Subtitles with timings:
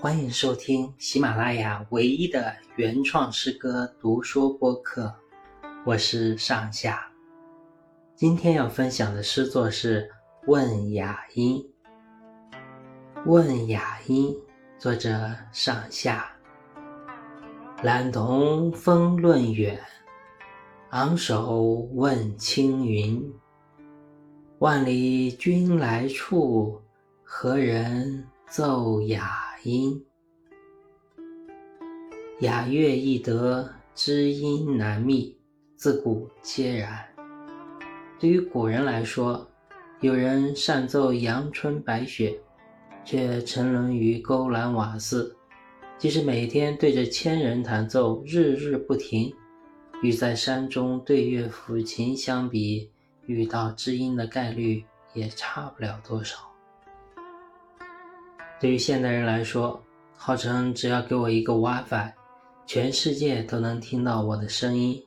[0.00, 5.12] 欢迎收听喜马拉雅唯一的原创诗歌读说播客，
[5.84, 7.10] 我是上下。
[8.14, 10.02] 今天要分享的诗作是
[10.46, 11.60] 《问雅音》。
[13.26, 14.28] 《问雅音》
[14.80, 16.30] 作者上下。
[17.82, 19.80] 懒同风论远，
[20.90, 23.20] 昂首问青云。
[24.60, 26.80] 万里君来处，
[27.24, 29.47] 何人奏雅？
[29.64, 30.04] 音
[32.40, 35.36] 雅乐易得，知音难觅，
[35.74, 37.04] 自古皆然。
[38.20, 39.46] 对于古人来说，
[40.00, 42.38] 有人善奏阳春白雪，
[43.04, 45.34] 却沉沦于勾栏瓦肆；
[45.98, 49.34] 即使每天对着千人弹奏，日日不停，
[50.02, 52.90] 与在山中对月抚琴相比，
[53.26, 56.47] 遇到知音的概率也差不了多少。
[58.60, 59.80] 对于现代人来说，
[60.16, 62.12] 号称只要给我一个 WiFi，
[62.66, 65.00] 全世界都能听到我的声音。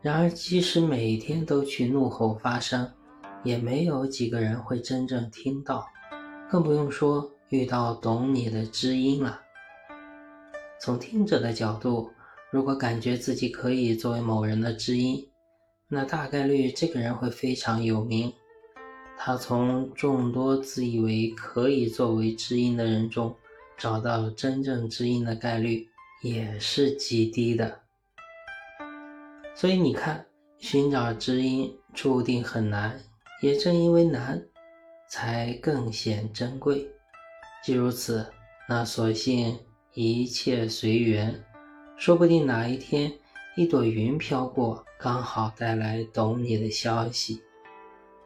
[0.00, 2.88] 然而，即使每天都去怒吼发声，
[3.42, 5.84] 也没有几个人会真正听到，
[6.48, 9.40] 更不用说遇到懂你的知音了。
[10.80, 12.08] 从听者的角度，
[12.52, 15.28] 如果感觉自己可以作为某人的知音，
[15.88, 18.32] 那大概率这个人会非常有名。
[19.22, 23.36] 他从众多自以为可以作为知音的人中，
[23.76, 25.86] 找到真正知音的概率
[26.22, 27.80] 也是极低的。
[29.54, 30.24] 所以你看，
[30.56, 32.98] 寻找知音注定很难，
[33.42, 34.42] 也正因为难，
[35.06, 36.88] 才更显珍贵。
[37.62, 38.26] 既如此，
[38.66, 39.58] 那索性
[39.92, 41.44] 一切随缘，
[41.94, 43.12] 说不定哪一天
[43.54, 47.42] 一朵云飘过，刚好带来懂你的消息。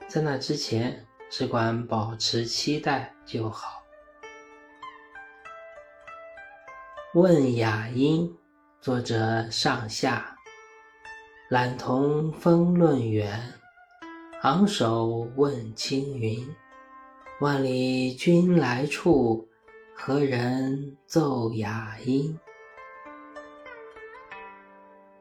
[0.07, 3.83] 在那之前，只管保持期待就好。
[7.15, 8.33] 问雅音，
[8.81, 10.37] 作者上下。
[11.49, 13.41] 懒同风论远，
[14.43, 16.47] 昂首问青云。
[17.41, 19.49] 万里君来处，
[19.95, 22.39] 何人奏雅音？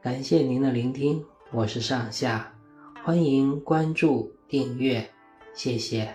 [0.00, 2.52] 感谢您的聆听，我是上下，
[3.04, 4.32] 欢迎关注。
[4.48, 5.06] 订阅，
[5.52, 6.08] 谢谢。